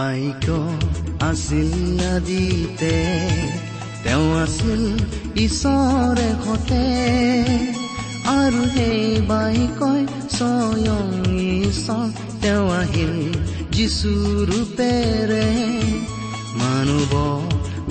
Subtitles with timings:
[0.00, 0.50] Bike
[1.20, 2.96] আছিল আদিতে
[4.04, 4.82] তেওঁ আছিল
[5.36, 6.84] ঈশ্বৰে সতে
[8.26, 10.02] আৰু সেই বাইকই
[10.36, 11.06] স্বয়ং
[11.66, 12.08] ঈশ্বৰ
[12.42, 13.14] তেওঁ আহিল
[13.70, 14.12] যিচু
[14.50, 15.48] ৰূপেৰে।
[16.60, 17.12] মানুহ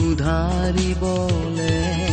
[0.09, 2.08] উধাৰিবলে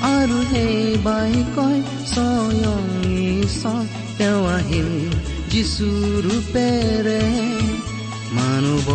[0.00, 1.78] আৰু সেই বাইকই
[2.12, 2.84] স্বয়ং
[4.18, 4.90] তেওঁ আহিল
[5.52, 5.88] যিচু
[6.26, 7.22] ৰূপেৰে
[8.36, 8.86] মানুহ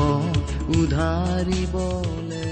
[0.76, 2.48] উধাৰিবলে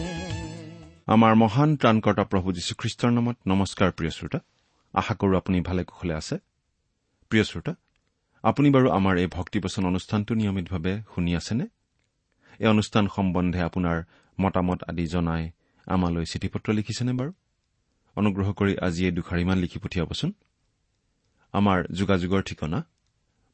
[1.07, 4.39] আমাৰ মহান ত্ৰাণকৰ্তা প্ৰভু যীশুখ্ৰীষ্টৰ নামত নমস্কাৰ প্ৰিয় শ্ৰোতা
[4.93, 6.35] আশা কৰো আপুনি ভালে কুশলে আছে
[7.31, 7.73] প্ৰিয় শ্ৰোতা
[8.43, 11.65] আপুনি বাৰু আমাৰ এই ভক্তিবচন অনুষ্ঠানটো নিয়মিতভাৱে শুনি আছেনে
[12.59, 13.97] এই অনুষ্ঠান সম্বন্ধে আপোনাৰ
[14.37, 15.43] মতামত আদি জনাই
[15.87, 17.31] আমালৈ চিঠি পত্ৰ লিখিছেনে বাৰু
[18.15, 20.29] অনুগ্ৰহ কৰি আজি এই দুখাৰিমান লিখি পঠিয়াবচোন।
[21.53, 22.79] আমাৰ যোগাযোগৰ ঠিকনা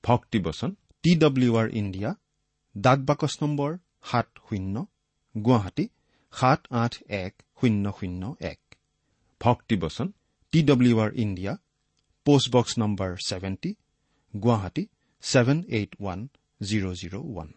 [0.04, 0.70] ভক্তিবচন
[1.04, 2.10] টি ডব্লিউ আৰ ইণ্ডিয়া
[2.76, 3.72] ডাক বাকচ নম্বৰ
[4.10, 4.76] সাত শূন্য
[5.36, 5.86] গুৱাহাটী
[6.34, 6.94] সাত আঠ
[7.24, 8.60] এক শূন্য শূন্য এক।
[9.42, 10.08] ভক্তিবচন
[10.54, 11.54] T W R India
[12.26, 13.72] post box number seventy
[14.34, 14.84] Guwahati
[15.24, 16.20] seven eight one
[16.62, 17.50] zero' zero' one.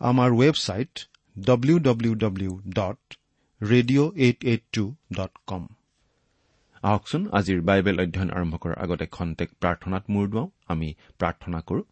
[0.00, 0.94] আমাৰ website
[1.36, 3.00] W W W dot
[3.60, 4.84] radio' eight eight two
[5.18, 5.64] dot com.
[6.86, 10.88] আহকচোন আজিৰ বাইবেল অধ্যয়ন আৰম্ভ কৰাৰ আগতে খন্তেক প্ৰাৰ্থনাত মূৰ দুৱাওঁ। আমি
[11.18, 11.82] প্ৰাৰ্থনা কৰো।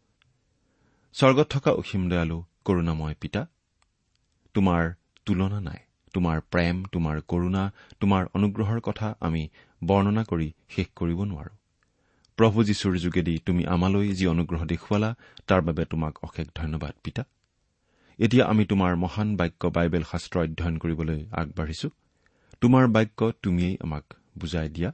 [1.15, 3.47] স্বৰ্গত থকা অসীম দয়ালু কৰুণাময় পিতা
[4.55, 4.83] তোমাৰ
[5.27, 5.81] তুলনা নাই।
[6.15, 7.65] তোমাৰ প্ৰেম তোমাৰ কৰুণা
[8.01, 9.49] তোমাৰ অনুগ্ৰহৰ কথা আমি
[9.85, 11.53] বৰ্ণনা কৰি শেষ কৰিব নোৱাৰো।
[12.39, 15.11] প্ৰভু যীশুৰ যোগেদি তুমি আমালৈ যি অনুগ্ৰহ দেখুৱালা
[15.47, 17.23] তাৰ বাবে তোমাক অশেষ ধন্যবাদ পিতা।
[18.19, 21.89] এতিয়া আমি তোমাৰ মহান বাক্য বাইবেল শাস্ত্ৰ অধ্যয়ন কৰিবলৈ আগবাঢ়িছো।
[22.61, 24.05] তোমাৰ বাক্য তুমিয়েই আমাক
[24.39, 24.91] বুজাই দিয়া।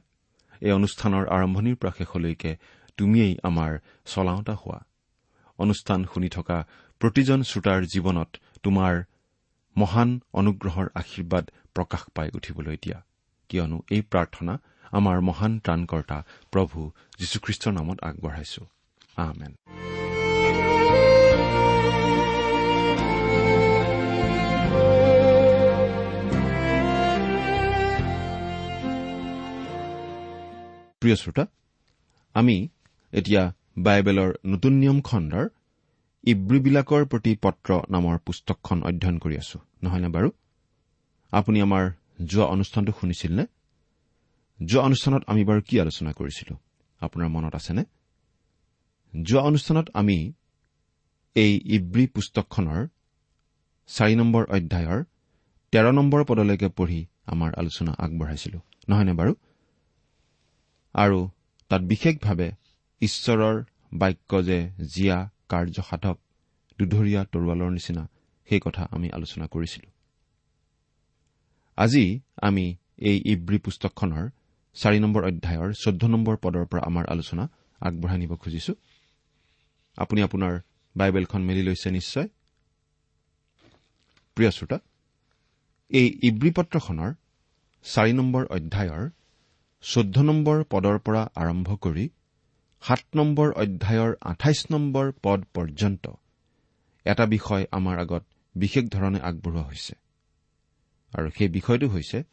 [0.61, 2.51] এই অনুষ্ঠানৰ আৰম্ভণিৰ পৰা শেষলৈকে
[2.97, 3.71] তুমিয়েই আমাৰ
[4.05, 4.79] চলাওঁতা হোৱা।
[5.59, 6.57] অনুষ্ঠান শুনি থকা
[7.01, 8.29] প্ৰতিজন শ্ৰোতাৰ জীৱনত
[8.63, 8.93] তোমাৰ
[9.75, 11.45] মহান অনুগ্ৰহৰ আশীৰ্বাদ
[11.75, 12.99] প্ৰকাশ পাই উঠিবলৈ দিয়া।
[13.49, 14.53] কিয়নো এই প্ৰাৰ্থনা
[14.91, 16.17] আমাৰ মহান ত্ৰাণকৰ্তা
[16.51, 16.79] প্ৰভু
[17.19, 18.61] যীশুখ্ৰীষ্টৰ নামত আগবঢ়াইছো।
[19.17, 19.51] আমেন।
[31.01, 31.45] প্ৰিয় শ্ৰোতা
[32.33, 32.69] আমি
[33.13, 35.45] এতিয়া বাইবেলৰ নতুন নিয়ম খণ্ডৰ
[36.23, 40.29] ইব্ৰীবিলাকৰ প্ৰতি পত্ৰ নামৰ পুস্তকখন অধ্যয়ন কৰি আছো। নহয়নে বাৰু?
[41.31, 41.83] আপুনি আমাৰ
[42.25, 43.45] যোৱা অনুষ্ঠানটো শুনিছিল নে
[44.59, 46.53] যোৱা অনুষ্ঠানত আমি বাৰু কি আলোচনা কৰিছিলো?
[47.01, 47.83] আপোনাৰ মনত আছেনে?
[49.13, 50.33] যোৱা অনুষ্ঠানত আমি
[51.35, 52.81] এই ইব্ৰী পুস্তকখনৰ
[53.87, 54.99] চাৰি নম্বৰ অধ্যায়ৰ
[55.71, 58.59] তেৰ নম্বৰ পদলৈকে পঢ়ি আমাৰ আলোচনা আগবঢ়াইছিলো।
[58.89, 59.33] নহয়নে বাৰু?
[60.95, 61.19] আৰু
[61.71, 62.51] তাত বিশেষভাৱে
[63.01, 63.55] ঈশ্বৰৰ
[63.93, 64.57] বাক্য যে
[64.93, 65.17] জীয়া
[65.49, 66.17] কাৰ্যসাধক
[66.79, 68.03] দুধৰীয়া তৰোৱালৰ নিচিনা
[68.49, 69.89] সেই কথা আমি আলোচনা কৰিছিলো।
[71.77, 72.05] আজি
[72.41, 72.65] আমি
[72.97, 74.25] এই ইব্ৰী পুস্তকখনৰ
[74.75, 77.43] চাৰি নম্বৰ অধ্যায়ৰ চৈধ্য নম্বৰ পদৰ পৰা আমাৰ আলোচনা
[77.81, 78.73] আগবঢ়াই নিব খুজিছো।
[79.97, 80.53] আপুনি আপোনাৰ
[80.95, 82.27] বাইবেলখন মেলি লৈছে নিশ্চয়?
[84.37, 84.77] প্ৰিয় শ্ৰোতা
[85.91, 87.11] এই ইব্ৰী পত্ৰখনৰ
[87.85, 89.03] চাৰি নম্বৰ অধ্যায়ৰ
[89.81, 92.09] চৈধ্য নম্বৰ পদৰ পৰা আৰম্ভ কৰি
[92.81, 96.11] সাত নম্বৰ অধ্যায়ৰ আঠাইছ নম্বৰ পদ পৰ্যন্ত
[97.05, 98.23] এটা বিষয় আমাৰ আগত
[98.55, 99.93] বিশেষ ধৰণে আগবঢ়োৱা হৈছে।
[101.13, 102.23] আৰু সেই বিষয়টো হৈছে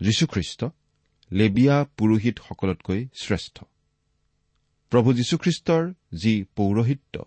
[0.00, 0.64] যীশুখ্ৰীষ্ট
[1.32, 3.64] লেবিয়া পুৰোহিতসকলতকৈ শ্ৰেষ্ঠ।
[4.90, 7.24] প্ৰভু যীশুখ্ৰীষ্টৰ যি পৌৰহিত্য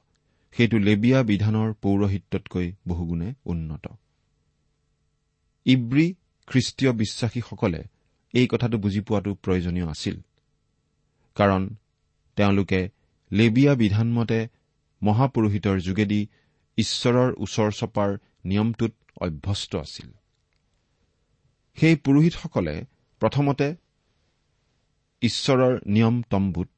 [0.52, 3.88] সেইটো লেবিয়া বিধানৰ পৌৰহিত্যতকৈ বহুগুণে উন্নত।
[5.66, 6.16] ইব্ৰী
[6.48, 7.84] খ্ৰীষ্টীয় বিশ্বাসীসকলে
[8.34, 10.16] এই কথাটো বুজি পোৱাটো প্ৰয়োজনীয় আছিল।
[11.36, 11.76] কাৰণ
[12.38, 12.90] তেওঁলোকে
[13.32, 14.48] লেবিয়া বিধানমতে
[15.02, 16.28] মহাপুৰোহিতৰ যোগেদি
[16.78, 18.10] ঈশ্বৰৰ ওচৰ চপাৰ
[18.46, 20.10] নিয়মটোত অভ্যস্ত আছিল।
[21.78, 22.86] সেই পুৰোহিতসকলে
[23.22, 23.76] প্ৰথমতে
[25.22, 26.70] ঈশ্বৰৰ নিয়ম তম্বুত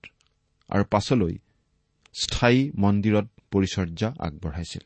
[0.70, 1.36] আৰু পাছলৈ
[2.14, 4.84] স্থায়ী মন্দিৰত পৰিচৰ্যা আগবঢ়াইছিল।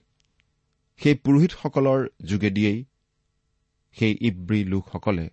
[1.00, 2.86] সেই পুৰোহিতসকলৰ যোগেদিয়েই
[3.98, 5.30] সেই ইব্ৰী লোকসকলে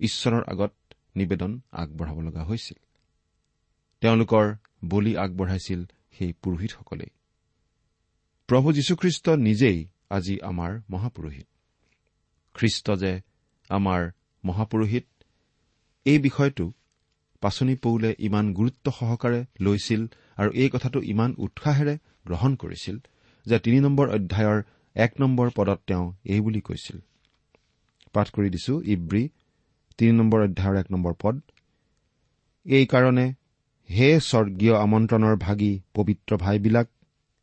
[0.00, 0.72] ঈশ্বৰৰ আগত
[1.16, 2.78] নিবেদন আগবঢ়াব লগা হৈছিল।
[4.00, 4.54] তেওঁলোকৰ
[4.84, 5.84] বলি আগবঢ়াইছিল
[6.18, 7.10] সেই পুৰোহিতসকলেই।
[8.46, 11.46] প্ৰভু যীশুখ্ৰীষ্ট নিজেই আজি আমাৰ মহাপুৰোহিত।
[12.54, 13.20] খ্ৰীষ্ট যে
[13.68, 14.10] আমাৰ
[14.44, 15.06] মহাপুৰোহিত
[16.04, 16.72] এই বিষয়টো
[17.40, 20.06] পাচনি পৌলে ইমান গুৰুত্ব সহকাৰে লৈছিল
[20.36, 22.98] আৰু এই কথাটো ইমান উৎসাহেৰে গ্ৰহণ কৰিছিল
[23.46, 24.62] যে তিনি নম্বৰ অধ্যায়ৰ
[24.94, 26.98] এক নম্বৰ পদত তেওঁ এই বুলি কৈছিল।
[28.12, 29.28] পাঠ কৰি দিছো ইব্ৰী
[29.98, 31.40] তিনি নম্বৰ অধ্যায়ৰ এক নম্বৰ পদ।
[32.66, 33.34] এইকাৰণে
[33.90, 36.88] হে স্বৰ্গীয় আমন্ত্ৰণৰ ভাগি পবিত্ৰ ভাইবিলাক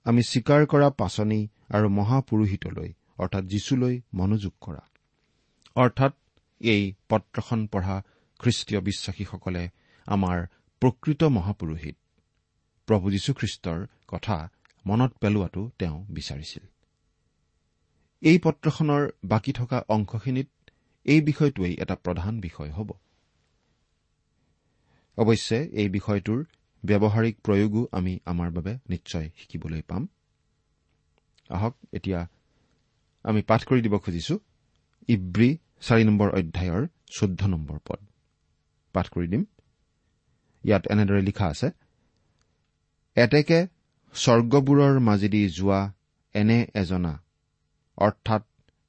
[0.03, 4.83] আমি স্বীকাৰ কৰা পাচনি আৰু মহাপুৰোহিতলৈ অৰ্থাৎ যীশুলৈ মনোযোগ কৰা।
[5.75, 6.13] অৰ্থাৎ
[6.61, 8.01] এই পত্ৰখন পঢ়া
[8.39, 9.69] খ্ৰীষ্টীয় বিশ্বাসীসকলে
[10.05, 10.47] আমাৰ
[10.79, 11.95] প্ৰকৃত মহাপুৰোহিত।
[12.87, 14.49] প্ৰভু যীশুখ্ৰীষ্টৰ কথা
[14.85, 16.63] মনত পেলোৱাটো তেওঁ বিচাৰিছিল।
[18.21, 20.49] এই পত্ৰখনৰ বাকী থকা অংশখিনিত
[21.05, 22.89] এই বিষয়টোৱেই এটা প্ৰধান বিষয় হ'ব।
[25.17, 26.39] অৱশ্যে এই বিষয়টোৰ
[26.83, 30.07] ব্যৱহাৰিক প্ৰয়োগো আমি আমাৰ বাবে নিশ্চয় শিকিবলৈ পাম।
[31.49, 32.19] আহক এতিয়া
[33.25, 34.35] আমি পাঠ কৰি দিব খুজিছো।
[35.09, 35.49] ইব্ৰী
[35.81, 37.99] চাৰি নম্বৰ অধ্যায়ৰ চৈধ্য নম্বৰ পদ।
[38.95, 39.43] পাঠ কৰি দিম।
[40.63, 41.67] ইয়াত এনেদৰে লিখা আছে
[43.17, 43.59] এতেকে
[44.15, 45.81] স্বৰ্গবোৰৰ মাজেদি যোৱা
[46.35, 47.13] এনে এজনা
[47.97, 48.43] অৰ্থাৎ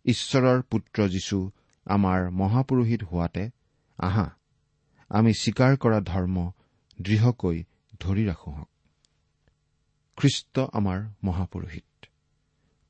[0.04, 1.38] ঈশ্বৰৰ পুত্ৰ যীশু
[1.86, 3.50] আমাৰ মহাপুৰোহিত হোৱাতে
[3.98, 4.26] আহা
[5.10, 6.52] আমি স্বীকাৰ কৰা ধৰ্ম
[7.00, 7.64] দৃঢ়কৈ
[8.00, 8.68] ধৰি ৰাখোহক।
[10.16, 12.06] খ্ৰীষ্ট আমাৰ মহাপুৰোহিত।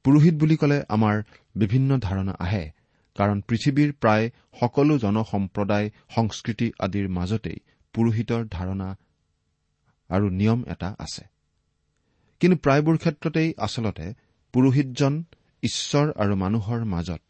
[0.05, 1.23] পুৰোহিত বুলি ক'লে আমাৰ
[1.57, 2.65] বিভিন্ন ধাৰণা আহে
[3.17, 4.31] কাৰণ পৃথিৱীৰ প্ৰায়
[4.61, 7.59] সকলো জনসম্প্ৰদায় সংস্কৃতি আদিৰ মাজতেই
[7.95, 8.89] পুৰোহিতৰ ধাৰণা
[10.11, 11.25] আৰু নিয়ম এটা আছে।
[12.41, 14.15] কিন্তু প্ৰায়বোৰ ক্ষেত্ৰতেই আচলতে
[14.53, 15.25] পুৰোহিতজন
[15.63, 17.23] ঈশ্বৰ আৰু মানুহৰ মাজত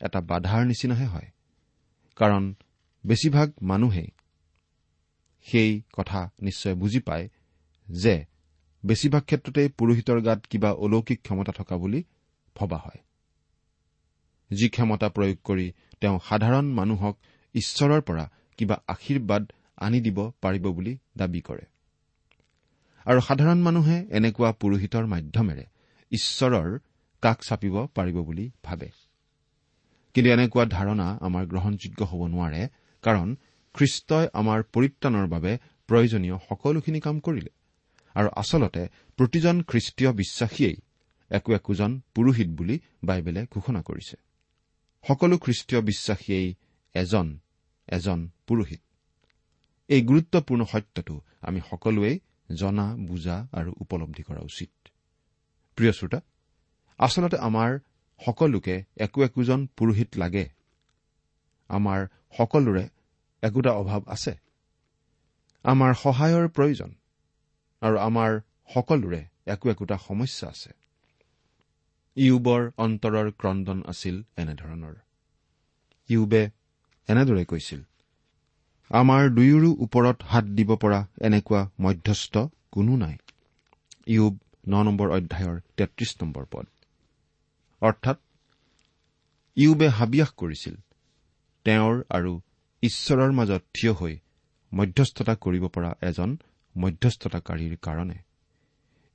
[0.00, 1.30] এটা বাধাৰ নিচিনাহে হয়।
[2.16, 2.54] কাৰণ
[3.06, 4.08] বেছিভাগ মানুহেই
[5.46, 7.28] সেই কথা নিশ্চয় বুজি পায়
[7.90, 8.24] যে
[8.84, 12.04] বেছিভাগ ক্ষেত্ৰতেই পুৰোহিতৰ গাত কিবা অলৌকিক ক্ষমতা থকা বুলি
[12.56, 13.00] ভবা হয়।
[14.50, 17.16] যি ক্ষমতা প্ৰয়োগ কৰি তেওঁ সাধাৰণ মানুহক
[17.54, 21.64] ঈশ্বৰৰ পৰা কিবা আশীৰ্বাদ আনি দিব পাৰিব বুলি দাবী কৰে।
[23.06, 25.64] আৰু সাধাৰণ মানুহে এনেকুৱা পুৰোহিতৰ মাধ্যমেৰে
[26.12, 26.78] ঈশ্বৰৰ
[27.22, 28.90] কাষ চাপিব পাৰিব বুলি ভাবে।
[30.16, 32.62] কিন্তু এনেকুৱা ধাৰণা আমাৰ গ্ৰহণযোগ্য হ'ব নোৱাৰে
[33.04, 33.28] কাৰণ
[33.74, 35.52] খ্ৰীষ্টই আমাৰ পৰিত্ৰাণৰ বাবে
[35.88, 37.50] প্ৰয়োজনীয় সকলোখিনি কাম কৰিলে।
[38.16, 38.82] আৰু আচলতে
[39.18, 40.78] প্ৰতিজন খ্ৰীষ্টীয় বিশ্বাসীয়েই
[41.30, 44.16] একো একোজন পুৰোহিত বুলি বাইবেলে ঘোষণা কৰিছে।
[45.04, 46.48] সকলো খ্ৰীষ্টীয় বিশ্বাসীয়েই
[46.94, 47.26] এজন
[47.88, 48.82] এজন পুৰোহিত।
[49.88, 52.16] এই গুৰুত্বপূৰ্ণ সত্যটো আমি সকলোৱেই
[52.54, 54.70] জনা বুজা আৰু উপলব্ধি কৰা উচিত।
[55.76, 56.20] প্ৰিয় শ্ৰোতা
[56.98, 57.70] আচলতে আমাৰ
[58.20, 60.44] সকলোকে একো একোজন পুৰোহিত লাগে।
[61.70, 62.00] আমাৰ
[62.38, 62.84] সকলোৰে
[63.42, 64.32] একোটা অভাৱ আছে।
[65.64, 66.90] আমাৰ সহায়ৰ প্ৰয়োজন
[67.82, 68.30] আৰু আমাৰ
[68.74, 70.70] সকলোৰে একো একোটা সমস্যা আছে।
[72.16, 74.94] ইউবৰ অন্তৰৰ ক্ৰদন আছিল এনেধৰণৰ।
[76.10, 76.42] ইউবে
[77.08, 77.80] এনেদৰে কৈছিল
[78.90, 82.34] আমাৰ দুয়োৰো ওপৰত হাত দিব পৰা এনেকুৱা মধ্যস্থ
[82.70, 83.16] কোনো নাই।
[84.06, 84.34] ইউব
[84.68, 86.66] ন নম্বৰ অধ্যায়ৰ তেত্ৰিশ নম্বৰ পদ।
[87.82, 88.18] অৰ্থাৎ
[89.56, 90.76] ইউবে হাবিয়াস কৰিছিল
[91.66, 92.32] তেওঁৰ আৰু
[92.82, 94.14] ঈশ্বৰৰ মাজত থিয় হৈ
[94.72, 96.30] মধ্যস্থতা কৰিব পৰা এজন
[96.74, 98.18] মধ্যস্থতাকাৰীৰ কাৰণে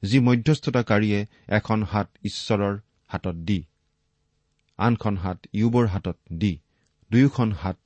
[0.04, 2.76] যি মধ্যস্থতাকাৰীয়ে এখন হাত ঈশ্বৰৰ
[3.08, 3.60] হাতত দি
[4.80, 6.54] আনখন হাত ইউবৰ হাতত দি
[7.12, 7.78] দুয়োখন হাত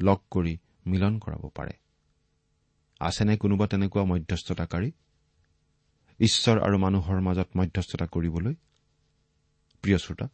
[0.00, 0.54] লগ কৰি
[0.86, 1.74] মিলন কৰাব পাৰে।
[3.00, 4.92] আছেনে কোনোবা তেনেকুৱা মধ্যস্থতাকাৰী?
[6.20, 8.54] ঈশ্বৰ আৰু মানুহৰ মাজত মধ্যস্থতা কৰিবলৈ
[9.82, 10.26] প্ৰিয় শ্ৰোতা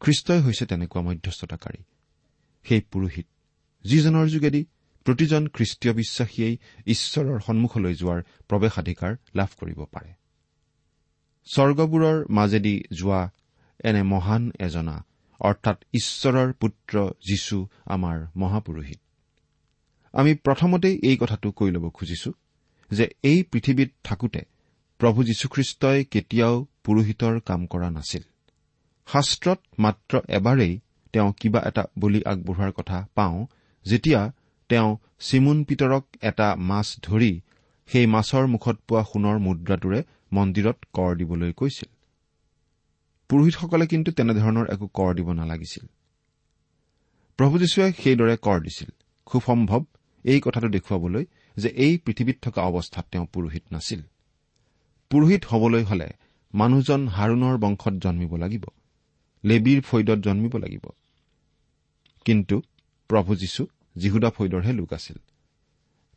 [0.00, 1.80] খ্ৰীষ্টই হৈছে তেনেকুৱা মধ্যস্থতাকাৰী।
[2.66, 3.26] সেই পুৰোহিত
[3.84, 4.62] যিজনৰ যোগেদি
[5.06, 10.10] প্ৰতিজন খ্ৰীষ্টীয় বিশ্বাসীয়েই ঈশ্বৰৰ সন্মুখলৈ যোৱাৰ প্ৰৱেশাধিকাৰ লাভ কৰিব পাৰে।
[11.46, 13.30] স্বৰ্গবোৰৰ মাজেদি যোৱা
[13.84, 14.96] এনে মহান এজনা
[15.40, 16.94] অৰ্থাৎ ঈশ্বৰৰ পুত্ৰ
[17.28, 19.00] যীশু আমাৰ মহাপুৰোহিত।
[20.12, 22.30] আমি প্ৰথমতেই এই কথাটো কৈ ল'ব খুজিছো
[22.90, 24.42] যে এই পৃথিৱীত থাকোতে
[25.00, 28.22] প্ৰভু যীশুখ্ৰীষ্টই কেতিয়াও পুৰোহিতৰ কাম কৰা নাছিল।
[29.12, 30.80] শাস্ত্ৰত মাত্ৰ এবাৰেই
[31.12, 33.46] তেওঁ কিবা এটা বলি আগবঢ়োৱাৰ কথা পাওঁ
[33.86, 34.32] যেতিয়া
[34.68, 37.40] তেওঁ চিমুন পিতৰক এটা মাছ ধৰি
[37.86, 40.02] সেই মাছৰ মুখত পোৱা সোণৰ মুদ্ৰাটোৰে
[40.32, 41.90] মন্দিৰত কৰ দিবলৈ কৈছিল।
[43.28, 45.84] পুৰোহিতসকলে কিন্তু তেনেধৰণৰ একো কৰ দিব নালাগিছিল।
[47.38, 48.90] প্ৰভু যীশুৱে সেইদৰে কৰ দিছিল।
[49.26, 49.84] খুব সম্ভৱ
[50.24, 51.24] এই কথাটো দেখুৱাবলৈ
[51.56, 54.00] যে এই পৃথিৱীত থকা অৱস্থাত তেওঁ পুৰোহিত নাছিল।
[55.10, 56.08] পুৰোহিত হবলৈ হলে
[56.54, 58.64] মানুহজন হাৰুণৰ বংশত জন্মিব লাগিব।
[59.44, 60.90] লেবীৰ ফৈদত জন্মিব লাগিব।
[62.24, 62.62] কিন্তু
[63.08, 63.66] প্ৰভু যীশু
[63.96, 65.16] যীহুদা ফৈদৰহে লোক আছিল।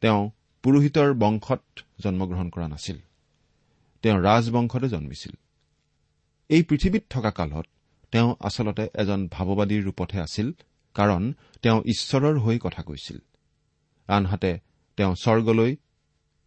[0.01, 0.31] তেওঁ
[0.63, 1.63] পুৰোহিতৰ বংশত
[2.03, 2.97] জন্মগ্ৰহণ কৰা নাছিল।
[4.01, 5.31] তেওঁ ৰাজবংশতে জন্মিছিল।
[6.49, 7.65] এই পৃথিৱীত থকা কালত
[8.11, 10.51] তেওঁ আচলতে এজন ভাৱবাদীৰ ৰূপতহে আছিল
[10.93, 13.17] কাৰণ তেওঁ ঈশ্বৰৰ হৈ কথা কৈছিল।
[14.07, 14.59] আনহাতে
[14.97, 15.75] তেওঁ স্বৰ্গলৈ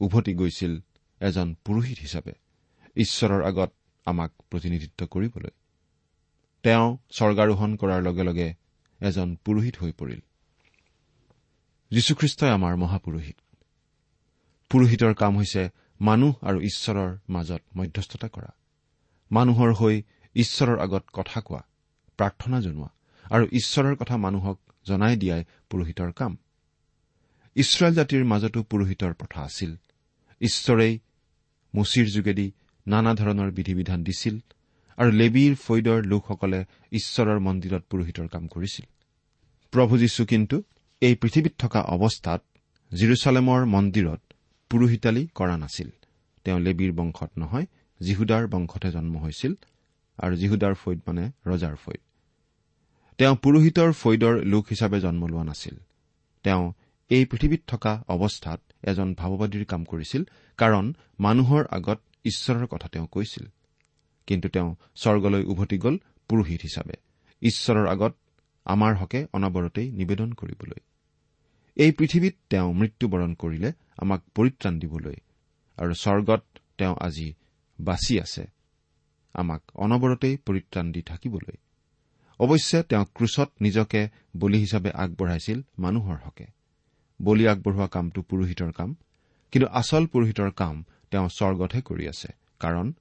[0.01, 0.81] উভতি গৈছিল
[1.21, 2.33] এজন পুৰোহিত হিচাপে।
[2.97, 3.73] ঈশ্বৰৰ আগত
[4.05, 5.51] আমাক প্ৰতিনিধিত্ব কৰিবলৈ।
[6.67, 8.55] তেওঁ স্বৰ্গাৰোহণ কৰাৰ লগে লগে
[9.01, 10.21] এজন পুৰোহিত হৈ পৰিল।
[11.91, 13.37] যীশুখ্ৰীষ্টই আমাৰ মহাপুৰোহিত।
[14.71, 15.69] পুৰোহিতৰ কাম হৈছে
[16.01, 18.51] মানুহ আৰু ঈশ্বৰৰ মাজত মধ্যস্থতা কৰা।
[19.33, 20.03] মানুহৰ হৈ
[20.35, 21.63] ঈশ্বৰৰ আগত কথা কোৱা
[22.17, 22.91] প্ৰাৰ্থনা জনোৱা
[23.31, 26.37] আৰু ঈশ্বৰৰ কথা মানুহক জনাই দিয়াই পুৰোহিতৰ কাম।
[27.55, 29.77] ইছৰাইল জাতিৰ মাজতো পুৰোহিতৰ প্ৰথা আছিল।
[30.41, 30.99] ঈশ্বৰেই
[31.75, 32.53] মুচিৰ যোগেদি
[32.87, 34.39] নানা ধৰণৰ বিধি বিধান দিছিল
[34.99, 36.61] আৰু লেবীৰ ফৈদৰ লোকসকলে
[36.93, 38.87] ঈশ্বৰৰ মন্দিৰত পুৰোহিতৰ কাম কৰিছিল।
[39.73, 40.57] প্ৰভু যীশু কিন্তু
[41.03, 42.41] এই পৃথিৱীত থকা অৱস্থাত
[42.93, 44.21] জিৰচালেমৰ মন্দিৰত
[44.71, 45.89] পুৰোহিতালী কৰা নাছিল।
[46.45, 47.67] তেওঁ লেবীৰ বংশত নহয়
[48.01, 49.53] যীহুদাৰ বংশতহে জন্ম হৈছিল
[50.19, 52.01] আৰু যীহুদাৰ ফৈদ মানে ৰজাৰ ফৈদ।
[53.19, 55.77] তেওঁ পুৰোহিতৰ ফৈদৰ লোক হিচাপে জন্ম লোৱা নাছিল।
[56.45, 56.73] তেওঁ
[57.11, 60.23] এই পৃথিৱীত থকা অৱস্থাত এজন ভাৱবাদীৰ কাম কৰিছিল
[60.59, 60.85] কাৰণ
[61.21, 63.45] মানুহৰ আগত ঈশ্বৰৰ কথা তেওঁ কৈছিল।
[64.27, 65.97] কিন্তু তেওঁ স্বৰ্গলৈ উভতি গ'ল
[66.29, 66.97] পুৰোহিত হিচাপে।
[67.43, 68.15] ঈশ্বৰৰ আগত
[68.67, 70.81] আমাৰ হকে অনবৰতেই নিবেদন কৰিবলৈ।
[71.77, 75.17] এই পৃথিৱীত তেওঁ মৃত্যুবৰণ কৰিলে আমাক পৰিত্ৰাণ দিবলৈ
[75.79, 76.43] আৰু স্বৰ্গত
[76.79, 77.29] তেওঁ আজি
[77.81, 78.45] বাচি আছে
[79.35, 81.57] আমাক অনবৰতেই পৰিত্ৰাণ দি থাকিবলৈ।
[82.41, 86.47] অৱশ্যে তেওঁ ক্ৰুচত নিজকে বলি হিচাপে আগবঢ়াইছিল মানুহৰ হকে।
[87.23, 88.97] বলি আগবঢ়োৱা কামটো পুৰোহিতৰ কাম
[89.53, 92.29] কিন্তু আচল পুৰোহিতৰ কাম তেওঁ স্বৰ্গতহে কৰি আছে
[92.61, 92.93] কাৰণ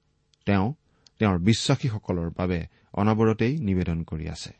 [0.46, 0.74] তেওঁ
[1.20, 4.52] তেওঁৰ বিশ্বাসীসকলৰ বাবে অনবৰতেই নিবেদন কৰি আছে।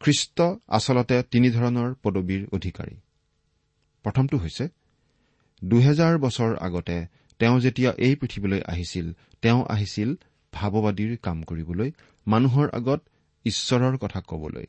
[0.00, 2.96] খ্ৰীষ্ট আচলতে তিনিধৰণৰ পদবীৰ অধিকাৰী।
[4.04, 4.64] প্ৰথমটো হৈছে
[5.64, 6.96] দুহেজাৰ বছৰ আগতে
[7.38, 10.10] তেওঁ যেতিয়া এই পৃথিৱীলৈ আহিছিল তেওঁ আহিছিল
[10.52, 11.90] ভাৱবাদীৰ কাম কৰিবলৈ
[12.26, 13.00] মানুহৰ আগত
[13.44, 14.66] ঈশ্বৰৰ কথা কবলৈ।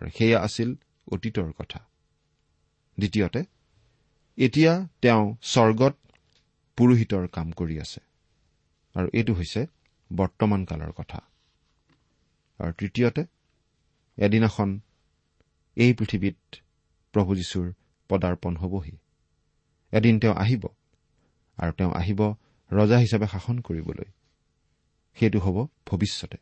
[0.00, 0.74] আৰু সেয়া আছিল
[1.12, 1.80] অতীতৰ কথা।
[2.98, 3.44] দ্বিতীয়তে
[4.38, 5.94] এতিয়া তেওঁ স্বৰ্গত
[6.76, 8.00] পুৰোহিতৰ কাম কৰি আছে।
[8.94, 9.66] আৰু এইটো হৈছে
[10.12, 11.20] বৰ্তমান কালৰ কথা।
[12.58, 13.24] আৰু তৃতীয়তে
[14.16, 14.80] এদিনাখন
[15.76, 16.56] এই পৃথিৱীত
[17.12, 17.72] প্ৰভু যীশুৰ
[18.08, 18.96] পদাৰ্পণ হবহি।
[19.92, 20.66] এদিন তেওঁ আহিব
[21.56, 22.34] আৰু তেওঁ আহিব
[22.72, 24.04] ৰজা হিচাপে শাসন কৰিবলৈ।
[25.14, 26.36] সেইটো হ'ব ভৱিষ্যতে।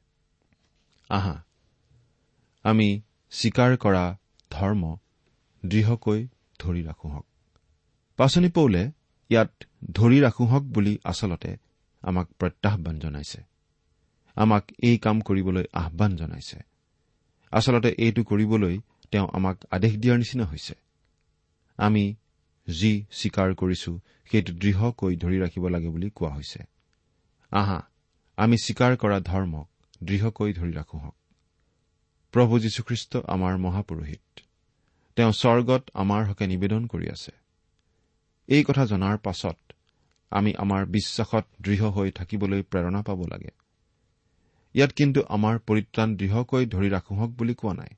[1.09, 1.45] আহা
[2.63, 3.01] আমি
[3.31, 4.19] স্বীকাৰ কৰা
[4.51, 4.97] ধৰ্ম
[5.67, 6.29] দৃঢ়কৈ
[6.59, 7.27] ধৰি ৰাখোহক।
[8.17, 8.91] পাচনি পৌলে
[9.29, 11.57] ইয়াত ধৰি ৰাখোহক বুলি আচলতে
[12.03, 13.52] আমাক প্ৰত্যাহান জনাইছে।
[14.35, 16.59] আমাক এই কাম কৰিবলৈ আহান জনাইছে।
[17.51, 20.75] আচলতে এইটো কৰিবলৈ তেওঁ আমাক আদেশ দিয়াৰ নিচিনা হৈছে।
[21.77, 22.15] আমি
[22.69, 26.65] যি স্বীকাৰ কৰিছো সেইটো দৃঢ়কৈ ধৰি ৰাখিব লাগে বুলি কোৱা হৈছে।
[27.51, 27.89] আহা
[28.37, 29.69] আমি স্বীকাৰ কৰা ধৰ্মক
[30.03, 31.15] দৃঢ়কৈ ধৰি ৰাখো হওক।
[32.33, 34.41] প্ৰভু যীশুখ্ৰীষ্ট আমাৰ মহাপুৰোহিত।
[35.17, 37.33] তেওঁ স্বৰ্গত আমাৰ হকে নিবেদন কৰি আছে।
[38.49, 39.73] এই কথা জনাৰ পাছত
[40.31, 43.51] আমি আমাৰ বিশ্বাসত দৃঢ় হৈ থাকিবলৈ প্ৰেৰণা পাব লাগে।
[44.75, 47.93] ইয়াত কিন্তু আমাৰ পৰিত্ৰাণ দৃঢ়কৈ ধৰি ৰাখো হওক বুলি কোৱা নাই।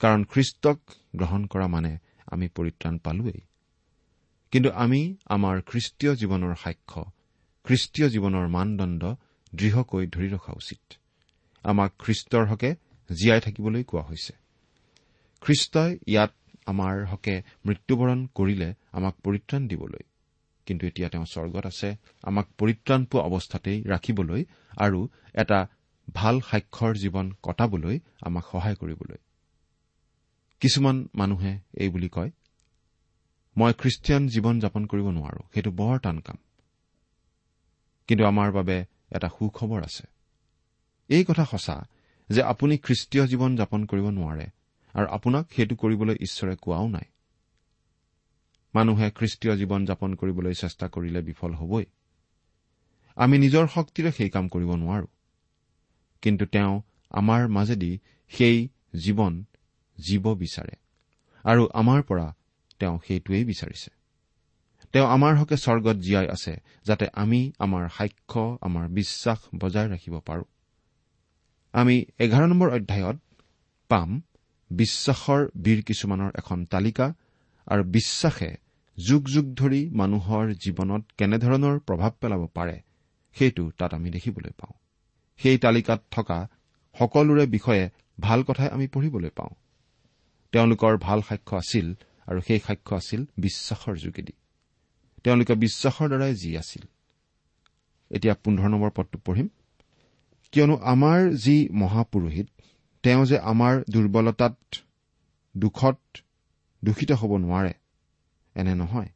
[0.00, 0.78] কাৰণ খ্ৰীষ্টক
[1.16, 3.40] গ্ৰহণ কৰা মানে আমি পৰিত্ৰাণ পালোৱেই।
[4.52, 7.02] কিন্তু আমি আমাৰ খ্ৰীষ্টীয় জীৱনৰ সাক্ষ্য
[7.64, 9.02] খ্ৰীষ্টীয় জীৱনৰ মানদণ্ড
[9.54, 10.82] দৃঢ়কৈ ধৰি ৰখা উচিত।
[11.64, 12.70] আমাক খ্ৰীষ্টৰ হকে
[13.10, 14.32] জীয়াই থাকিবলৈ কোৱা হৈছে।
[15.42, 16.32] খ্ৰীষ্টই ইয়াত
[16.66, 17.34] আমাৰ হকে
[17.66, 20.07] মৃত্যুবৰণ কৰিলে আমাক পৰিত্ৰাণ দিবলৈ।
[20.68, 21.88] কিন্তু এতিয়া তেওঁ স্বৰ্গত আছে
[22.22, 24.42] আমাক পৰিত্ৰাণ পোৱা অৱস্থাতেই ৰাখিবলৈ
[24.76, 25.00] আৰু
[25.34, 25.58] এটা
[26.14, 29.20] ভাল সাক্ষৰ জীৱন কটাবলৈ আমাক সহায় কৰিবলৈ।
[30.62, 32.30] কিছুমান মানুহে এই বুলি কয়
[33.56, 36.38] মই খ্ৰীষ্টিয়ান জীৱন যাপন কৰিব নোৱাৰো সেইটো বৰ টান কাম।
[38.08, 38.76] কিন্তু আমাৰ বাবে
[39.10, 40.04] এটা সুখবৰ আছে।
[41.10, 41.76] এই কথা সঁচা
[42.28, 44.46] যে আপুনি খ্ৰীষ্টীয় জীৱন যাপন কৰিব নোৱাৰে
[44.94, 47.06] আৰু আপোনাক সেইটো কৰিবলৈ ঈশ্বৰে কোৱাও নাই।
[48.78, 51.84] মানুহে খ্ৰীষ্টীয় জীৱন যাপন কৰিবলৈ চেষ্টা কৰিলে বিফল হবই।
[53.16, 55.08] আমি নিজৰ শক্তিৰে সেই কাম কৰিব নোৱাৰো।
[56.22, 56.74] কিন্তু তেওঁ
[57.10, 57.92] আমাৰ মাজেদি
[58.32, 58.58] সেই
[59.04, 59.32] জীৱন
[59.98, 60.74] জীৱ বিচাৰে
[61.44, 62.26] আৰু আমাৰ পৰা
[62.80, 63.90] তেওঁ সেইটোৱেই বিচাৰিছে।
[64.92, 66.54] তেওঁ আমাৰ হকে স্বৰ্গত জীয়াই আছে
[66.86, 70.44] যাতে আমি আমাৰ সাক্ষ্য আমাৰ বিশ্বাস বজাই ৰাখিব পাৰো।
[71.74, 73.18] আমি এঘাৰ নম্বৰ অধ্যায়ত
[73.90, 74.10] পাম
[74.70, 77.06] বিশ্বাসৰ বীৰ কিছুমানৰ এখন তালিকা
[77.66, 78.50] আৰু বিশ্বাসে
[78.98, 82.82] যুগ যুগ ধৰি মানুহৰ জীৱনত কেনেধৰণৰ প্ৰভাৱ পেলাব পাৰে
[83.36, 84.74] সেইটো তাত আমি দেখিবলৈ পাওঁ।
[85.36, 86.48] সেই তালিকাত থকা
[86.98, 87.90] সকলোৰে বিষয়ে
[88.20, 89.50] ভাল কথাই আমি পঢ়িবলৈ পাওঁ।
[90.52, 91.94] তেওঁলোকৰ ভাল সাক্ষ্য আছিল
[92.26, 94.32] আৰু সেই সাক্ষ্য আছিল বিশ্বাসৰ যোগেদি।
[95.24, 96.82] তেওঁলোকে বিশ্বাসৰ দ্বাৰাই যি আছিল।
[98.10, 99.48] এতিয়া পোন্ধৰ নম্বৰ পদটো পঢ়িম।
[100.52, 102.48] কিয়নো আমাৰ যি মহাপুৰোহিত
[103.02, 104.56] তেওঁ যে আমাৰ দুৰ্বলতাত
[105.56, 105.98] দুখত
[106.84, 107.72] দূষিত হ'ব নোৱাৰে
[108.58, 109.08] এনে নহয়।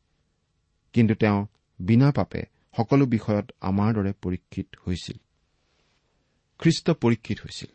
[0.92, 1.46] কিন্তু তেওঁ
[1.78, 2.42] বিনা পাপে
[2.76, 5.16] সকলো বিষয়ত আমাৰ দৰে পৰীক্ষিত হৈছিল।
[6.58, 7.70] খ্ৰীষ্ট পৰীক্ষিত হৈছিল।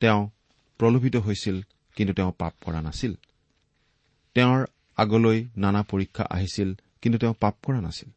[0.00, 0.30] তেওঁ
[0.78, 1.60] প্ৰলোভিত হৈছিল
[1.96, 3.14] কিন্তু তেওঁ পাপ কৰা নাছিল।
[4.34, 8.10] তেওঁৰ আগলৈ নানা পৰীক্ষা আহিছিল কিন্তু তেওঁ পাপ কৰা নাছিল।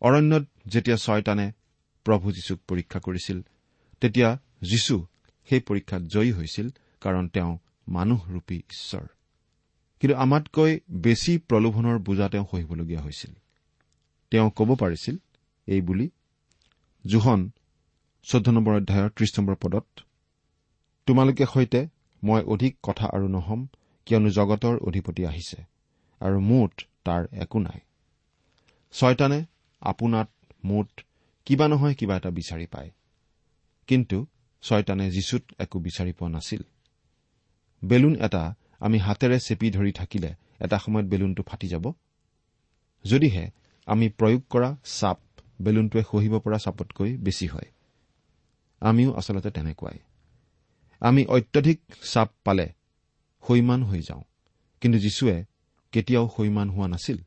[0.00, 1.52] অৰণ্যত যেতিয়া ছয়তানে
[2.04, 3.40] প্ৰভু যীশুক পৰীক্ষা কৰিছিল
[4.00, 5.06] তেতিয়া যীশু
[5.48, 6.68] সেই পৰীক্ষাত জয়ী হৈছিল
[7.00, 9.06] কাৰণ তেওঁ মানুহৰূপী ঈশ্বৰ।
[10.00, 13.32] কিন্তু আমাতকৈ বেছি প্ৰলোভনৰ বোজা তেওঁ সহিবলগীয়া হৈছিল।
[14.30, 15.16] তেওঁ ক'ব পাৰিছিল
[15.66, 16.10] এই বুলি
[17.04, 17.50] জোহন
[18.22, 19.86] চৈধ্য নম্বৰ অধ্যায়ৰ ত্ৰিশ নম্বৰ পদত
[21.06, 21.80] তোমালোকে সৈতে
[22.22, 23.66] মই অধিক কথা আৰু নহম
[24.06, 25.58] কিয়নো জগতৰ অধিপতি আহিছে
[26.20, 26.72] আৰু মুঠ
[27.04, 27.80] তাৰ একো নাই।
[28.92, 29.44] ছয়তানে
[29.80, 30.28] আপোনাত
[30.64, 30.88] মুঠ
[31.44, 32.90] কিবা নহয় কিবা এটা বিচাৰি পায়।
[33.86, 34.26] কিন্তু
[34.62, 36.62] ছয়তানে যীচুত একো বিচাৰি পোৱা নাছিল।
[37.84, 41.92] বেলুন এটা আমি হাতেৰে চেপি ধৰি থাকিলে এটা সময়ত বেলুনটো ফাটি যাব?
[43.04, 43.50] যদিহে
[43.86, 45.18] আমি প্ৰয়োগ কৰা চাপ
[45.62, 47.72] বেলুনটোৱে সহিব পৰা চাপতকৈ বেছি হয়।
[48.80, 49.98] আমিও আচলতে তেনেকুৱাই।
[51.00, 52.68] আমি অত্যধিক চাপ পালে
[53.48, 54.22] সৈমান হৈ যাওঁ।
[54.80, 55.44] কিন্তু যীশুৱে
[55.92, 57.18] কেতিয়াও সৈমান হোৱা নাছিল।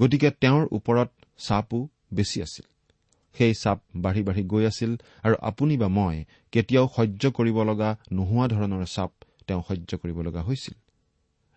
[0.00, 2.66] গতিকে তেওঁৰ ওপৰত চাপো বেছি আছিল।
[3.34, 8.48] সেই চাপ বাঢ়ি বাঢ়ি গৈ আছিল আৰু আপুনি বা মই কেতিয়াও সহ্য কৰিব লগা নোহোৱা
[8.48, 9.12] ধৰণৰ চাপ
[9.46, 10.74] তেওঁ সহ্য কৰিব লগা হৈছিল।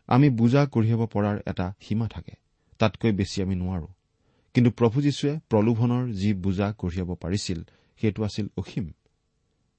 [0.07, 2.31] আমি বুজা কঢ়িয়াব পৰাৰ এটা সীমা থাকে।
[2.79, 3.87] তাতকৈ বেছি আমি নোৱাৰো।
[4.53, 7.63] কিন্তু প্ৰভু যীশুৱে প্ৰলোভনৰ যি বুজা কঢ়িয়াব পাৰিছিল
[8.01, 8.91] সেইটো আছিল অসীম।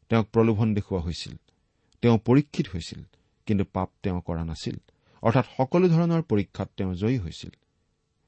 [0.09, 1.37] তেওঁক প্ৰলোভন দেখুওৱা হৈছিল।
[2.03, 3.03] তেওঁ পৰীক্ষিত হৈছিল
[3.47, 4.77] কিন্তু পাপ তেওঁ কৰা নাছিল।
[5.23, 7.51] অৰ্থাৎ সকলো ধৰণৰ পৰীক্ষাত তেওঁ জয়ী হৈছিল।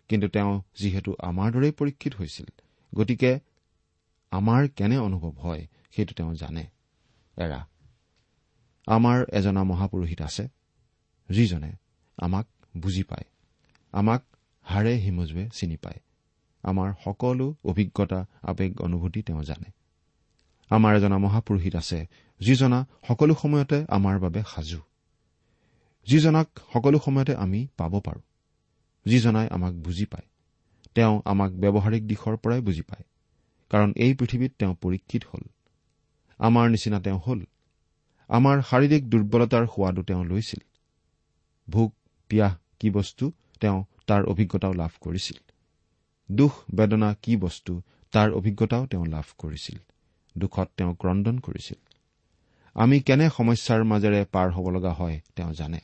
[0.08, 2.46] কিন্তু তেওঁ যিহেতু আমাৰ দৰেই পৰীক্ষিত হৈছিল
[2.94, 3.40] গতিকে
[4.30, 6.64] আমাৰ কেনে অনুভৱ হয় সেইটো তেওঁ জানে।
[7.36, 7.66] এৰা
[8.86, 10.48] আমাৰ এজনা মহাপুৰুষিত আছে
[11.30, 11.72] যিজনে
[12.16, 13.24] আমাক বুজি পায়
[13.92, 14.22] আমাক
[14.62, 16.00] হাড়ে হিমজুৱে চিনি পায়
[16.62, 19.70] আমাৰ সকলো অভিজ্ঞতা আৱেগ অনুভূতি তেওঁ জানে।
[20.70, 22.06] আমাৰ এজনা মহাপুৰুষিত আছে
[22.40, 24.80] যিজনা সকলো সময়তে আমাৰ বাবে সাজু
[26.06, 28.22] যিজনাক সকলো সময়তে আমি পাব পাৰোঁ
[29.06, 30.26] যিজনাই আমাক বুজি পায়
[30.94, 33.04] তেওঁ আমাক ব্যৱহাৰিক দিশৰ পৰাই বুজি পায়
[33.70, 35.44] কাৰণ এই পৃথিৱীত তেওঁ পৰীক্ষিত হ'ল
[36.38, 37.40] আমাৰ নিচিনা তেওঁ হ'ল
[38.32, 40.60] আমাৰ শাৰীৰিক দুৰ্বলতাৰ সোৱাদো তেওঁ লৈছিল।
[41.68, 41.94] ভোক
[42.28, 45.38] পিয়াহ কি বস্তু তেওঁ তাৰ অভিজ্ঞতাও লাভ কৰিছিল।
[46.30, 49.78] দুখ বেদনা কি বস্তু তাৰ অভিজ্ঞতাও তেওঁ লাভ কৰিছিল।
[50.38, 51.76] দুখত তেওঁ ক্ৰদন কৰিছিল।
[52.74, 55.80] আমি কেনে সমস্যাৰ মাজেৰে পাৰ হ'ব লগা হয় তেওঁ জানে।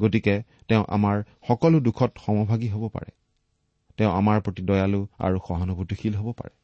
[0.00, 3.10] গতিকে তেওঁ আমাৰ সকলো দুখত সমভাগী হ'ব পাৰে।
[3.96, 6.54] তেওঁ আমাৰ প্ৰতি দয়ালু আৰু সহানুভূতিশীল হ'ব পাৰে।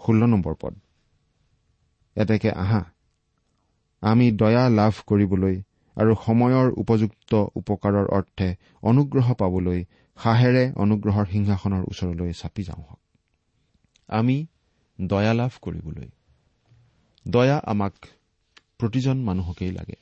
[0.00, 0.74] ষোল্ল নম্বৰ পদ।
[2.16, 2.95] এতেকে আহা।
[4.02, 5.62] আমি দয়া লাভ কৰিবলৈ
[5.96, 9.84] আৰু সময়ৰ উপযুক্ত উপকাৰৰ অৰ্থে অনুগ্ৰহ পাবলৈ
[10.18, 13.00] সাহেৰে অনুগ্ৰহৰ সিংহাসনৰ ওচৰলৈ চাপি যাওঁ হওক
[14.08, 14.46] আমি
[15.00, 16.08] দয়া লাভ কৰিবলৈ।
[17.28, 17.94] দয়া আমাক
[18.78, 19.96] প্ৰতিজন মানুহকেই লাগে।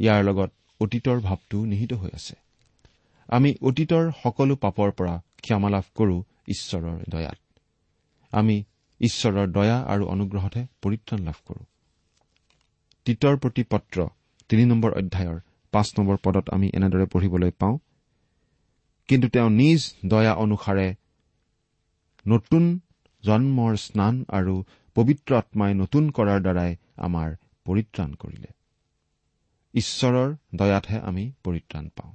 [0.00, 2.34] ইয়াৰ লগত অতীতৰ ভাৱটো নিহিত হৈ আছে।
[3.28, 7.38] আমি অতীতৰ সকলো পাপৰ পৰা ক্ষমা লাভ কৰো ঈশ্বৰৰ দয়াত।
[8.32, 8.64] আমি
[9.00, 11.64] ঈশ্বৰৰ দয়া আৰু অনুগ্ৰহতহে পৰিত্ৰাণ লাভ কৰো।
[13.06, 14.06] তিতৰ প্ৰতি পত্ৰ
[14.50, 15.38] তিনি নম্বৰ অধ্যায়ৰ
[15.72, 17.78] পাঁচ নম্বৰ পদত আমি এনেদৰে পঢ়িবলৈ পাওঁ।
[19.08, 20.86] কিন্তু তেওঁ নিজ দয়া অনুসাৰে
[22.26, 22.64] নতুন
[23.24, 24.54] জন্মৰ স্নান আৰু
[24.96, 27.28] পবিত্ৰ আত্মাই নতুন কৰাৰ দ্বাৰাই আমাৰ
[27.66, 28.50] পৰিত্ৰাণ কৰিলে।
[29.74, 32.12] ঈশ্বৰৰ দয়াতহে আমি পৰিত্ৰাণ পাওঁ।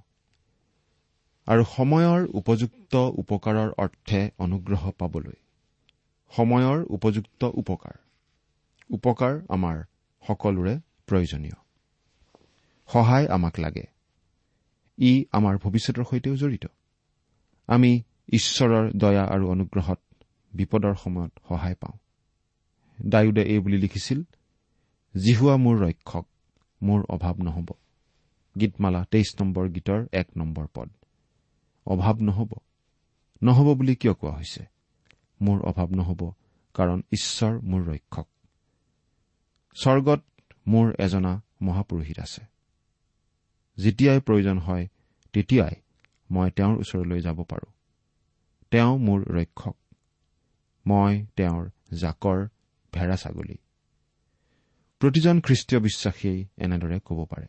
[1.47, 5.37] আৰু সময়ৰ উপযুক্ত উপকাৰৰ অৰ্থে অনুগ্ৰহ পাবলৈ।
[6.33, 7.95] সময়ৰ উপযুক্ত উপকাৰ।
[8.89, 9.77] উপকাৰ আমাৰ
[10.27, 11.57] সকলোৰে প্ৰয়োজনীয়।
[12.87, 13.85] সহায় আমাক লাগে।
[14.97, 16.65] ই আমাৰ ভৱিষ্যতৰ সৈতেও জড়িত।
[17.67, 18.01] আমি
[18.33, 19.99] ঈশ্বৰৰ দয়া আৰু অনুগ্ৰহত
[20.53, 21.97] বিপদৰ সময়ত সহায় পাওঁ।
[23.07, 24.23] ডায়ুদে এই বুলি লিখিছিল
[25.17, 26.25] জিহুৱা মোৰ ৰক্ষক
[26.81, 27.69] মোৰ অভাৱ নহ'ব।
[28.59, 30.89] গীতমালা তেইছ নম্বৰ গীতৰ এক নম্বৰ পদ।
[31.85, 32.51] অভাৱ নহ'ব।
[33.43, 34.65] নহ'ব বুলি কিয় কোৱা হৈছে?
[35.41, 36.21] মোৰ অভাৱ নহ'ব
[36.73, 38.27] কাৰণ ঈশ্বৰ মোৰ ৰক্ষক।
[39.75, 40.23] স্বৰ্গত
[40.67, 42.45] মোৰ এজনা মহাপুৰোহিত আছে।
[43.77, 44.87] যেতিয়াই প্ৰয়োজন হয়
[45.33, 45.75] তেতিয়াই
[46.31, 47.73] মই তেওঁৰ ওচৰলৈ যাব পাৰোঁ।
[48.71, 49.77] তেওঁ মোৰ ৰক্ষক।
[50.87, 52.47] মই তেওঁৰ জাকৰ
[52.93, 53.55] ভেড়া ছাগলী।
[54.99, 57.47] প্ৰতিজন খ্ৰীষ্টীয় বিশ্বাসীয়ে এনেদৰে ক'ব পাৰে।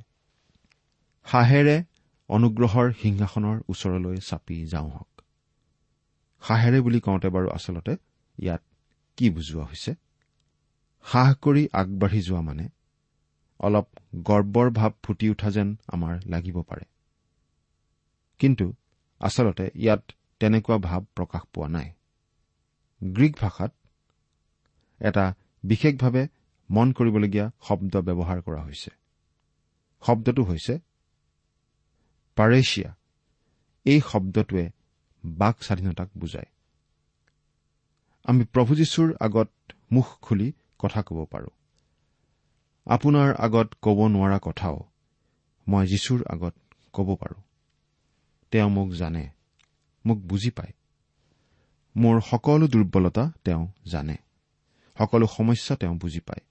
[1.24, 1.84] সাহেৰে
[2.28, 5.22] অনুগ্ৰহৰ সিংহাসনৰ ওচৰলৈ চাপি যাওঁ হওক।
[6.42, 7.96] সাহেৰে বুলি কওঁতে বাৰু আচলতে
[8.38, 8.62] ইয়াত
[9.16, 9.94] কি বুজোৱা হৈছে?
[11.04, 12.68] সাহ কৰি আগবাঢ়ি যোৱা মানে
[13.60, 13.86] অলপ
[14.16, 16.84] গৰ্বৰ ভাৱ ফুটি উঠা যেন আমাৰ লাগিব পাৰে।
[18.38, 18.72] কিন্তু
[19.20, 20.02] আচলতে ইয়াত
[20.40, 21.92] তেনেকুৱা ভাৱ প্ৰকাশ পোৱা নাই।
[23.02, 23.72] গ্ৰীক ভাষাত
[25.00, 25.34] এটা
[25.64, 26.28] বিশেষভাৱে
[26.70, 28.90] মন কৰিবলগীয়া শব্দ ব্যৱহাৰ কৰা হৈছে।
[30.02, 30.78] শব্দটো হৈছে
[32.36, 32.90] পাৰেচিয়া
[33.84, 34.70] এই শব্দটোৱে
[35.24, 36.46] বাক স্বাধীনতাক বুজায়।
[38.24, 39.50] আমি প্ৰভু যীশুৰ আগত
[39.92, 41.54] মুখ খুলি কথা ক'ব পাৰোঁ।
[42.86, 44.76] আপোনাৰ আগত ক'ব নোৱাৰা কথাও
[45.68, 46.54] মই যীশুৰ আগত
[46.92, 47.42] ক'ব পাৰোঁ।
[48.50, 49.24] তেওঁ মোক জানে
[50.06, 50.72] মোক বুজি পায়।
[51.96, 54.16] মোৰ সকলো দুৰ্বলতা তেওঁ জানে
[54.98, 56.44] সকলো সমস্যা তেওঁ বুজি পায়।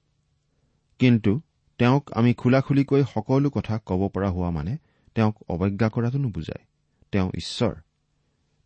[0.99, 1.41] কিন্তু
[1.79, 4.77] তেওঁক আমি খোলা খুলিকৈ সকলো কথা ক'ব পৰা হোৱা মানে
[5.15, 6.63] তেওঁক অৱজ্ঞা কৰাটো নুবুজায়।
[7.11, 7.73] তেওঁ ঈশ্বৰ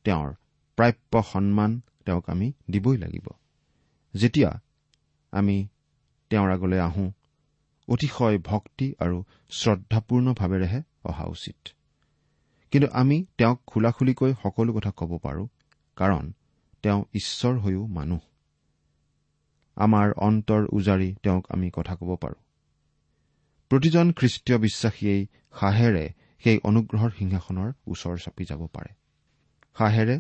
[0.04, 0.30] তেওঁৰ
[0.78, 1.72] প্ৰাপ্য সন্মান
[2.06, 3.28] তেওঁক আমি দিবই লাগিব।
[4.14, 4.52] যেতিয়া
[5.36, 5.58] আমি
[6.32, 7.10] তেওঁৰ আগলৈ আহোঁ।
[7.88, 9.18] অতিশয় ভক্তি আৰু
[9.50, 11.70] শ্ৰদ্ধাপূৰ্ণভাৱেৰেহে অহা উচিত।
[12.72, 15.48] কিন্তু আমি তেওঁক খোলা খুলিকৈ সকলো কথা ক'ব পাৰোঁ
[15.98, 16.34] কাৰণ
[16.84, 18.20] তেওঁ ঈশ্বৰ হৈও মানুহ।
[19.78, 22.42] আমাৰ অন্তৰ উজাৰি তেওঁক আমি কথা ক'ব পাৰোঁ।
[23.72, 25.24] প্ৰতিজন খ্ৰীষ্টীয় বিশ্বাসীয়েই
[25.60, 26.06] সাহেৰে
[26.44, 28.92] সেই অনুগ্ৰহৰ সিংহাসনৰ ওচৰ চাপি যাব পাৰে।
[29.78, 30.16] সাহেৰে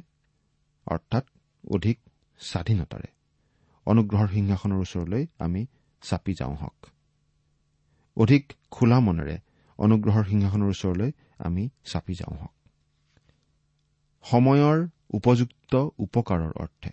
[0.88, 1.26] অৰ্থাৎ
[1.72, 1.98] অধিক
[2.40, 3.08] স্বাধীনতাৰে।
[3.86, 5.62] অনুগ্ৰহৰ সিংহাসনৰ ওচৰলৈ আমি
[6.02, 6.80] চাপি যাওঁ হওক
[8.18, 9.38] অধিক খোলা মনেৰে
[9.80, 12.56] অনুগ্ৰহৰ সিংহাসনৰ ওচৰলৈ আমি চাপি যাওঁ হওক
[14.24, 14.78] সময়ৰ
[15.14, 16.90] উপযুক্ত উপকাৰৰ অৰ্থে।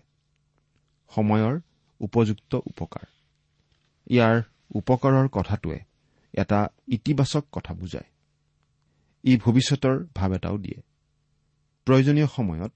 [1.11, 1.61] সময়ৰ
[2.01, 3.07] উপযুক্ত উপকাৰ।
[4.11, 4.43] ইয়াৰ
[4.75, 5.79] উপকাৰৰ কথাটোৱে
[6.35, 8.09] এটা ইতিবাচক কথা বুজায়।
[9.25, 10.79] ই ভৱিষ্যতৰ ভাৱ এটাও দিয়ে।
[11.87, 12.73] প্ৰয়োজনীয় সময়ত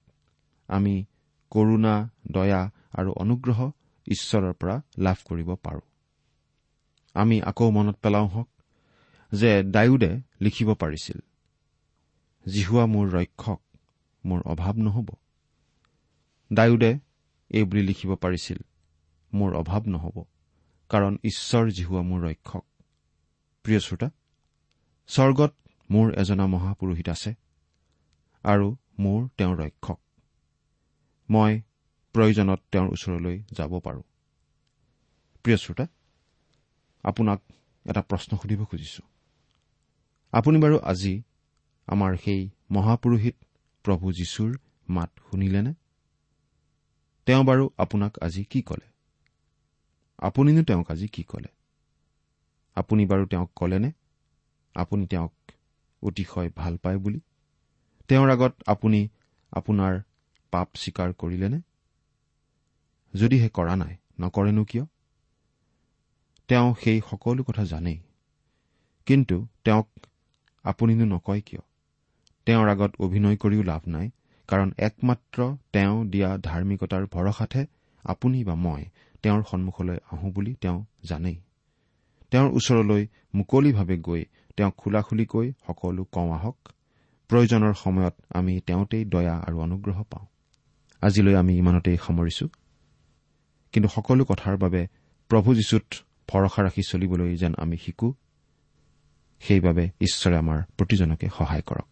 [0.67, 1.05] আমি
[1.51, 1.95] কৰুণা
[2.31, 3.71] দয়া আৰু অনুগ্ৰহ
[4.07, 5.85] ঈশ্বৰৰ পৰা লাভ কৰিব পাৰোঁ।
[7.15, 8.49] আমি আকৌ মনত পেলাওঁ হওক
[9.31, 11.19] যে ডায়ুদে লিখিব পাৰিছিল
[12.45, 13.59] জিহুৱা মোৰ ৰক্ষক
[14.23, 15.09] মোৰ অভাৱ নহ'ব।
[16.51, 16.91] ডায়ুদে
[17.49, 18.59] এই বুলি লিখিব পাৰিছিল
[19.33, 20.17] মোৰ অভাৱ নহ'ব
[20.89, 22.65] কাৰণ ঈশ্বৰ জিহুৱা মোৰ ৰক্ষক।
[23.65, 24.09] প্ৰিয় শ্ৰোতা
[25.09, 25.53] স্বৰ্গত
[25.89, 27.31] মোৰ এজনা মহাপুৰোহিত আছে
[28.43, 28.67] আৰু
[28.99, 29.99] মোৰ তেওঁৰ ৰক্ষক।
[31.29, 31.61] মই
[32.17, 34.03] প্ৰয়োজনত তেওঁৰ ওচৰলৈ যাব পাৰোঁ।
[35.43, 35.85] প্ৰিয় শ্ৰোতা
[37.03, 37.41] আপোনাক
[37.85, 39.03] এটা প্ৰশ্ন সুধিব খুজিছো।
[40.33, 41.13] আপুনি বাৰু আজি
[41.87, 43.35] আমাৰ সেই মহাপুৰোহিত
[43.85, 44.57] প্ৰভু যীশুৰ
[44.89, 45.73] মাত শুনিলেনে?
[47.25, 48.87] তেওঁ বাৰু আপোনাক আজি কি ক'লে?
[50.17, 51.49] আপুনিনো তেওঁক আজি কি ক'লে?
[52.75, 53.91] আপুনি বাৰু তেওঁক ক'লেনে?
[54.75, 55.33] আপুনি তেওঁক
[56.03, 57.19] অতিশয় ভাল পায় বুলি?
[58.09, 58.99] তেওঁৰ আগত আপুনি
[59.51, 59.93] আপোনাৰ
[60.53, 61.59] পাপ স্বীকাৰ কৰিলেনে?
[63.17, 64.85] যদিহে কৰা নাই নকৰেনো কিয়?
[66.49, 67.99] তেওঁ সেই সকলো কথা জানেই।
[69.07, 69.87] কিন্তু তেওঁক
[70.65, 71.61] আপুনিনো নকয় কিয়?
[72.47, 74.07] তেওঁৰ আগত অভিনয় কৰিও লাভ নাই
[74.49, 75.39] কাৰণ একমাত্ৰ
[75.73, 77.63] তেওঁ দিয়া ধাৰ্মিকতাৰ ভৰসাতহে
[78.05, 78.83] আপুনি বা মই
[79.23, 81.37] তেওঁৰ সন্মুখলৈ আহোঁ বুলি তেওঁ জানেই।
[82.31, 83.03] তেওঁৰ ওচৰলৈ
[83.35, 84.23] মুকলিভাৱে গৈ
[84.57, 86.57] তেওঁক খোলাখুলিকৈ সকলো কওঁ আহক
[87.29, 90.25] প্ৰয়োজনৰ সময়ত আমি তেওঁতেই দয়া আৰু অনুগ্ৰহ পাওঁ।
[91.01, 92.45] আজিলৈ আমি ইমানতেই সামৰিছো।
[93.77, 94.81] কিন্তু সকলো কথাৰ বাবে
[95.29, 95.85] প্ৰভু যীশুত
[96.29, 98.13] ভৰসা ৰাখি চলিবলৈ যেন আমি শিকো
[99.39, 101.87] সেইবাবে ঈশ্বৰে আমাৰ প্ৰতিজনকে সহায় কৰক।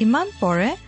[0.00, 0.87] ইমান পৰে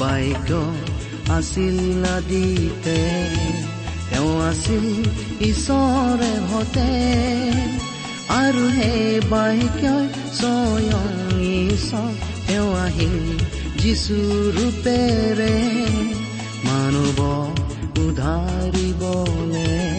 [0.00, 0.50] বাক্য
[1.32, 1.78] আছিল
[2.16, 3.00] আদিতে
[4.10, 4.84] তেওঁ আছিল
[5.40, 6.90] ঈশ্বৰে ভতে
[8.34, 11.10] আৰু সেই বাক্যই স্বয়ং
[11.68, 12.12] ঈশ্বৰ
[12.46, 13.16] তেওঁ আহিল
[13.76, 14.18] যিচু
[14.56, 15.54] ৰূপেৰে
[16.66, 17.18] মানৱ
[18.04, 19.93] উধাৰিবলে